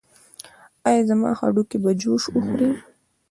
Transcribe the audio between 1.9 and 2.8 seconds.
جوش وخوري؟